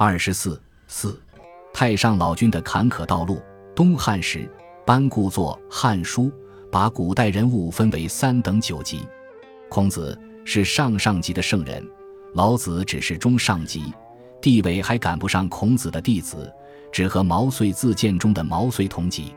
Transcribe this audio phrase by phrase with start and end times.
[0.00, 1.20] 二十四四，
[1.74, 3.42] 太上老君的坎坷道路。
[3.74, 4.48] 东汉时，
[4.86, 6.26] 班固作《汉书》，
[6.70, 9.04] 把古代人物分为三等九级。
[9.68, 11.84] 孔子是上上级的圣人，
[12.34, 13.92] 老子只是中上级，
[14.40, 16.48] 地位还赶不上孔子的弟子，
[16.92, 19.34] 只和毛遂自荐中的毛遂同级。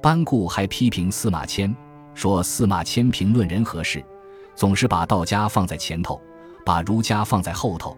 [0.00, 1.76] 班固还批评司马迁，
[2.14, 4.00] 说司马迁评论人和事，
[4.54, 6.22] 总是把道家放在前头，
[6.64, 7.96] 把儒家放在后头，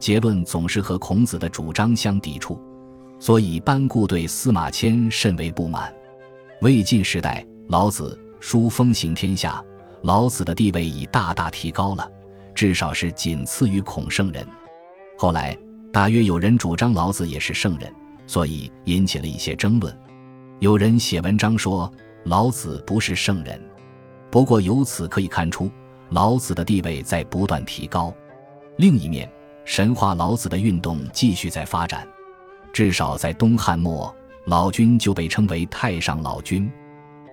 [0.00, 2.60] 结论总是和孔子的主张相抵触。
[3.20, 5.94] 所以，班固对司马迁甚为不满。
[6.62, 9.62] 魏晋时代，老子书风行天下，
[10.02, 12.10] 老子的地位已大大提高了，
[12.54, 14.46] 至少是仅次于孔圣人。
[15.18, 15.54] 后来，
[15.92, 17.94] 大约有人主张老子也是圣人，
[18.26, 19.94] 所以引起了一些争论。
[20.60, 21.90] 有人写文章说
[22.24, 23.60] 老子不是圣人，
[24.30, 25.70] 不过由此可以看出，
[26.08, 28.14] 老子的地位在不断提高。
[28.78, 29.30] 另一面，
[29.64, 32.06] 神话老子的运动继续在发展。
[32.72, 34.14] 至少在东汉末，
[34.46, 36.70] 老君就被称为太上老君。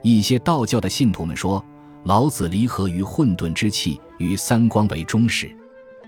[0.04, 1.64] 一些道教的信徒们说，
[2.04, 5.56] 老子离合于混沌之气，与三光为中始。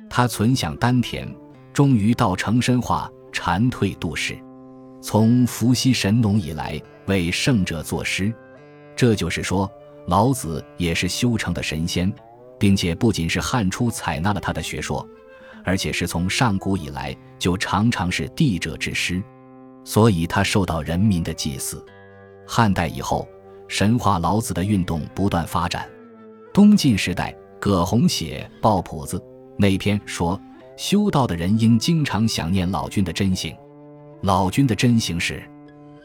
[0.09, 1.28] 他存享丹田，
[1.73, 4.38] 终于道成身化，禅退度世。
[5.02, 8.34] 从伏羲神农以来，为圣者作诗。
[8.95, 9.70] 这就是说，
[10.08, 12.12] 老子也是修成的神仙，
[12.59, 15.08] 并且不仅是汉初采纳了他的学说。
[15.70, 19.22] 而且是从上古以来就常常是帝者之师，
[19.84, 21.86] 所以他受到人民的祭祀。
[22.48, 23.28] 汉代以后，
[23.67, 25.88] 神话老子的运动不断发展。
[26.52, 29.20] 东晋时代，葛洪写《抱朴子》
[29.59, 30.42] 那篇说，
[30.75, 33.56] 修道的人应经常想念老君的真形。
[34.23, 35.44] 老君的真形是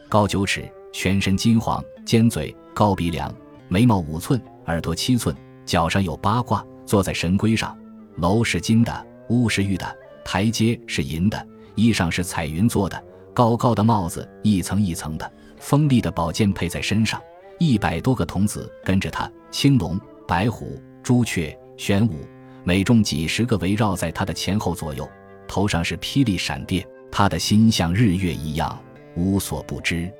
[0.07, 3.33] 高九尺，全身金黄，尖嘴，高鼻梁，
[3.67, 7.75] 眉毛五寸，耳朵七寸，脚上有八卦，坐在神龟上，
[8.17, 9.07] 楼是金的。
[9.29, 17.21] 屋是玉的，台阶是银的，衣裳是彩云做的，高高的帽子一层一层的，锋利的宝剑佩在身上，
[17.59, 22.19] 一百多个童子跟着他，青龙、白虎、朱雀、玄武，
[22.63, 25.09] 每众几十个围绕在他的前后左右，
[25.47, 28.77] 头上是霹雳闪电，他的心像日月一样，
[29.15, 30.11] 无所不知。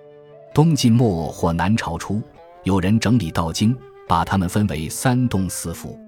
[0.53, 2.21] 东晋末或南朝初，
[2.63, 3.75] 有人整理道经，
[4.07, 5.99] 把它们分为三洞四符，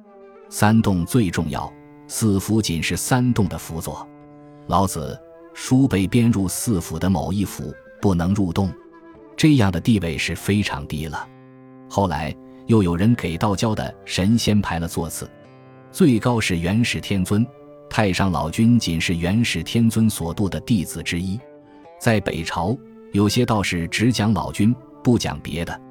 [0.49, 1.71] 三洞最重要。
[2.07, 4.07] 四符仅是三洞的辅佐，
[4.67, 5.19] 老子
[5.53, 8.71] 书被编入四府的某一府，不能入洞，
[9.35, 11.27] 这样的地位是非常低了。
[11.89, 12.33] 后来
[12.67, 15.29] 又有人给道教的神仙排了座次，
[15.91, 17.45] 最高是元始天尊，
[17.89, 21.39] 太上老君仅是元始天尊所度的弟子之一。
[21.99, 22.77] 在北朝，
[23.11, 25.81] 有些道士只讲老君，不讲别的。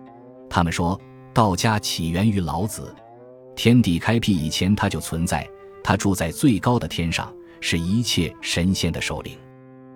[0.49, 0.99] 他们说，
[1.35, 2.95] 道家起源于老子，
[3.55, 5.47] 天地开辟以前他就存在。
[5.87, 9.39] 他住在最高的天上，是一切神仙的首领。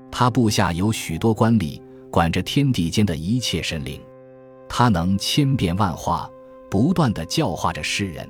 [0.08, 4.00] 他部下有许多官吏，管着天地间的一切神灵。
[4.68, 6.30] 他能千变万化，
[6.70, 8.24] 不断的教化着世人。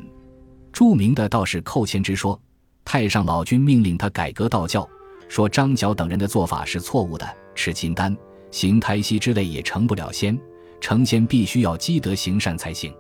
[0.73, 2.41] 著名的道士寇谦之说，
[2.83, 4.89] 太上老君命令他改革道教，
[5.29, 8.17] 说张角等人的做法是错误的，吃金丹、
[8.51, 10.41] 行胎息之类也成不了仙，
[10.81, 12.91] 成仙必须要积德行善才行。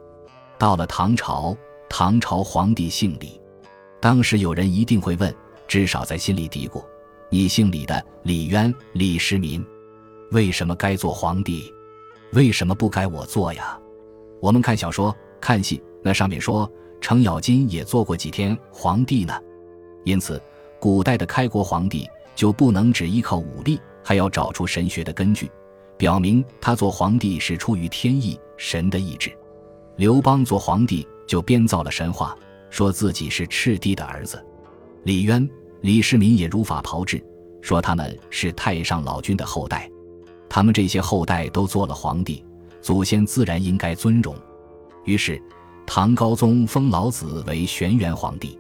[0.59, 1.57] 到了唐朝，
[1.89, 3.40] 唐朝皇帝姓李。
[4.01, 5.35] 当时有人一定会问，
[5.69, 6.83] 至少在心里嘀咕
[7.29, 9.65] ：“你姓李的李渊、李世民，
[10.31, 11.73] 为什么该做皇帝？
[12.33, 13.79] 为什么不该我做呀？”
[14.41, 19.39] 我们看小说、看戏，那上面说程咬金也做过几天皇帝呢。
[20.05, 20.43] 因此，
[20.81, 25.51] 古代的开国皇帝就不能只依靠武力，还要找出神学的根据，
[25.99, 29.31] 表明他做皇帝是出于天意、神的意志。
[29.97, 32.35] 刘邦做皇帝就编造了神话。
[32.71, 34.43] 说自己是赤帝的儿子，
[35.05, 35.47] 李渊、
[35.83, 37.23] 李世民也如法炮制，
[37.61, 39.91] 说他们是太上老君的后代。
[40.49, 42.45] 他们这些后代都做了皇帝，
[42.81, 44.35] 祖先自然应该尊荣。
[45.05, 45.41] 于是，
[45.87, 48.59] 唐高宗封老子为玄元皇帝。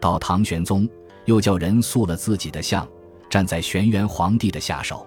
[0.00, 0.88] 到唐玄宗，
[1.26, 2.86] 又叫人塑了自己的像，
[3.30, 5.06] 站在玄元皇帝的下手。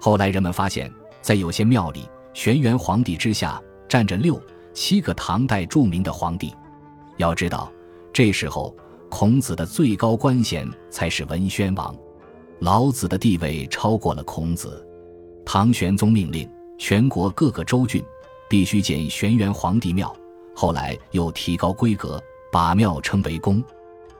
[0.00, 4.40] 后来人们发现，在有些庙里，玄元皇帝之下站着六
[4.72, 6.52] 七个唐代著名的皇帝。
[7.22, 7.72] 要知道，
[8.12, 8.74] 这时候
[9.08, 11.96] 孔子的最高官衔才是文宣王，
[12.58, 14.84] 老子的地位超过了孔子。
[15.44, 16.48] 唐玄宗命令
[16.78, 18.04] 全国各个州郡
[18.50, 20.14] 必须建玄元皇帝庙，
[20.54, 22.20] 后来又提高规格，
[22.50, 23.62] 把庙称为宫、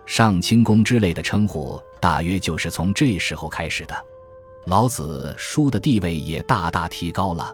[0.06, 3.94] 上清宫之类的称呼，大约就是从这时候开始的。
[4.66, 7.52] 老子书的地位也大大提高了。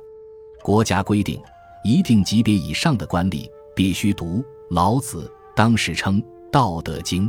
[0.62, 1.40] 国家规定，
[1.84, 4.44] 一定级别以上的官吏必须读。
[4.70, 6.22] 老子当时称
[6.52, 7.28] 《道德经》，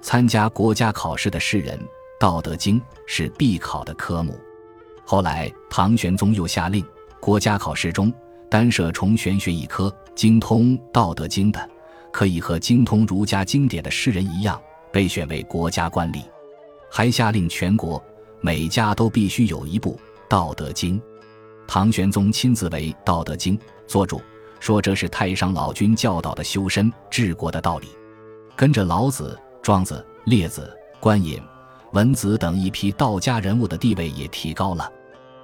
[0.00, 1.78] 参加国家考试的士人
[2.18, 4.34] 道德经》是必考的科目。
[5.04, 6.82] 后来唐玄宗又下令，
[7.20, 8.10] 国家考试中
[8.48, 11.68] 单设重玄学一科，精通《道德经》的，
[12.10, 14.58] 可以和精通儒家经典的诗人一样，
[14.90, 16.22] 被选为国家官吏。
[16.90, 18.02] 还下令全国
[18.40, 19.92] 每家都必须有一部
[20.26, 20.98] 《道德经》。
[21.66, 24.22] 唐玄宗亲自为《道德经》作主，
[24.60, 27.88] 说这是太上老君教导的修身治国的道理。
[28.56, 31.40] 跟着老子、庄子、列子、观隐、
[31.92, 34.90] 文子等一批道家人物的地位也提高了。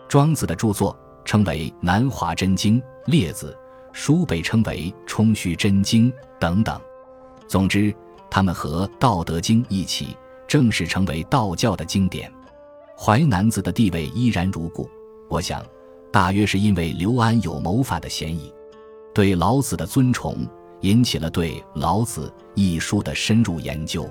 [0.08, 3.56] 庄子的著作称为《南华真经》，列子
[3.92, 6.80] 书被称为《冲虚真经》等等。
[7.46, 7.94] 总之，
[8.28, 10.16] 他们和《道德经》一起
[10.48, 12.30] 正式成为道教的经典。
[12.96, 14.88] 淮南子的地位依然如故，
[15.28, 15.64] 我想，
[16.12, 18.52] 大约是因为刘安有谋反的嫌疑。
[19.14, 20.36] 对老子的尊崇
[20.80, 24.10] 引起了对《老子》一书的深入研究。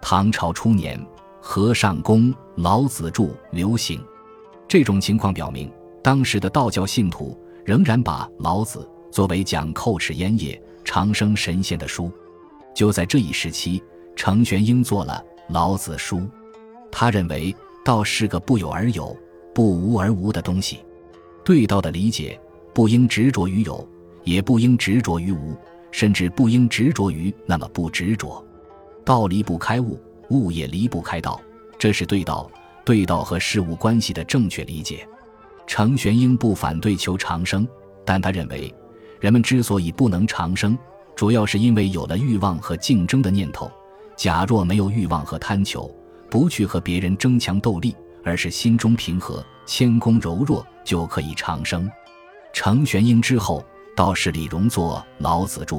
[0.00, 1.00] 唐朝初年，
[1.40, 3.22] 和尚公老子著》
[3.52, 4.04] 流行。
[4.66, 5.72] 这种情况表明，
[6.02, 12.10] 当时的道教信徒仍然把老子作为讲叩齿烟叶、长生神仙的书。
[12.74, 13.80] 就在这一时期，
[14.16, 16.16] 程玄英做了《老子书》，
[16.90, 17.54] 他认为
[17.84, 19.16] 道是个不有而有、
[19.54, 20.80] 不无而无的东西，
[21.44, 22.40] 对道的理解
[22.74, 23.86] 不应执着于有，
[24.24, 25.56] 也不应执着于无，
[25.90, 28.44] 甚至不应执着于那么不执着。
[29.04, 29.98] 道离不开物，
[30.30, 31.40] 物也离不开道，
[31.78, 32.50] 这是对道。
[32.84, 35.06] 对道和事物关系的正确理解，
[35.68, 37.64] 程玄英不反对求长生，
[38.04, 38.74] 但他认为，
[39.20, 40.76] 人们之所以不能长生，
[41.14, 43.70] 主要是因为有了欲望和竞争的念头。
[44.16, 45.88] 假若没有欲望和贪求，
[46.28, 47.94] 不去和别人争强斗力，
[48.24, 51.88] 而是心中平和、谦恭柔弱，就可以长生。
[52.52, 55.76] 程玄英之后，道士李荣作《老子著》，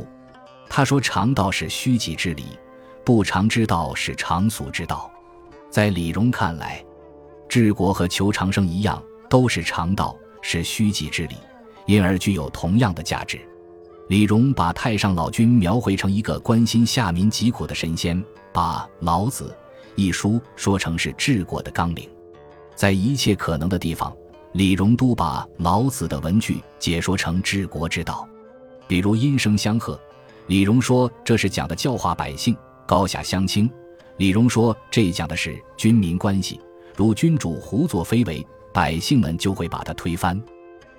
[0.70, 2.46] 他说：“常道是虚己之理，
[3.04, 5.12] 不常之道是常俗之道。”
[5.72, 6.84] 在李荣看来。
[7.50, 11.36] 治国和求长生一样，都是常道，是虚己之理，
[11.86, 13.40] 因而具有同样的价值。
[14.10, 19.56] 李荣把太上老君描绘成一个关心下民疾苦的神仙，把《老子》
[19.96, 22.10] 一书说成是治国的纲领。
[22.76, 24.16] 在一切可能的地方，
[24.54, 28.28] 李荣都把老子的文句解说成治国之道。
[28.88, 30.00] 比如音声相和，
[30.46, 32.56] 李荣说这是讲的教化百姓；
[32.86, 33.68] 高下相倾，
[34.18, 36.62] 李荣说这讲的是军民关系。
[36.96, 40.40] 如君主胡作非为，百姓们就会把他推翻。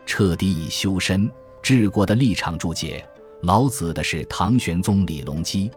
[0.05, 1.31] 彻底以修身
[1.63, 3.07] 治国的立场注解
[3.43, 5.71] 老子的是唐玄宗李隆基。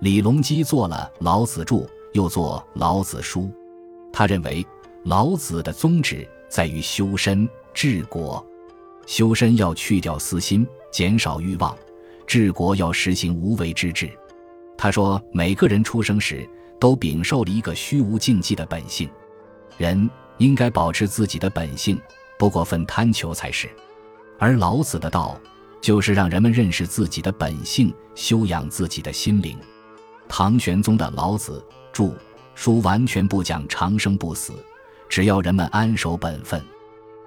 [0.00, 1.82] 李隆基做了《老子注》，
[2.14, 3.42] 又做《老子书》。
[4.12, 4.66] 他认为
[5.04, 8.46] 老子的宗旨在于修身治国。
[9.06, 11.74] 修身要去掉私心，减少欲望；
[12.26, 14.06] 治国要实行无为之治。
[14.76, 16.46] 他说，每个人出生时
[16.78, 19.08] 都禀受了一个虚无禁忌的本性。
[19.78, 21.98] 人应该保持自己的本性，
[22.38, 23.66] 不过分贪求才是。
[24.38, 25.40] 而老子的道，
[25.80, 29.58] 就是让人们认识自己的本性，修养自己的心灵。
[30.28, 31.64] 唐玄宗的《老子
[31.94, 32.04] 著》
[32.54, 34.52] 书完全不讲长生不死，
[35.12, 36.58] 只要人们安守本分。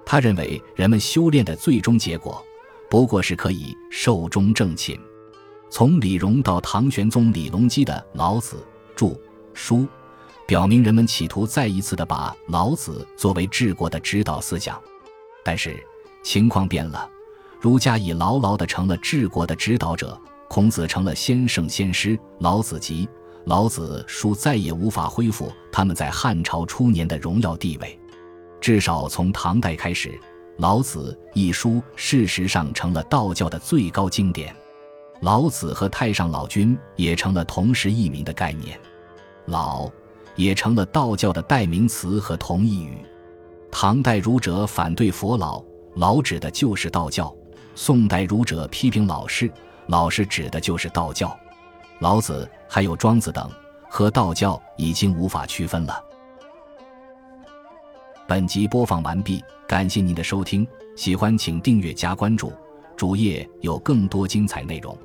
[0.04, 2.44] 他认为人们修炼的最终结果，
[2.90, 4.98] 不过是可以寿终正寝。
[5.70, 8.56] 从李荣到唐玄宗李隆基的《老子
[8.96, 9.06] 著》
[9.54, 9.86] 书。
[10.48, 14.80] 表明人们企图再一次的把老子作为治国的指导思想，
[15.44, 15.76] 但是
[16.22, 17.08] 情况变了，
[17.60, 20.16] 儒家已牢牢的成了治国的指导者，
[20.48, 23.08] 孔子成了先圣先师，老子集、
[23.46, 27.98] 老子书再也无法恢复他们在汉朝初年的荣耀地位。
[28.60, 30.20] 至少从唐代开始，
[30.58, 34.54] 老子一书事实上成了道教的最高经典，
[35.20, 38.78] 老子和太上老君也成了同时异名的概念，
[39.46, 39.90] 老。
[40.34, 42.98] 也成了道教的代名词和同义语。
[43.70, 47.34] 唐代儒者反对佛老，老指的就是道教；
[47.74, 49.50] 宋代儒者批评老师，
[49.86, 51.34] 老师指的就是道教。
[51.98, 53.50] 老子还有庄子等，
[53.88, 56.02] 和道教已经无法区分了。
[58.26, 62.52] 本集播放完毕，感谢您的收听，喜欢请订阅加关注，
[62.96, 64.96] 主页有更多精彩内容。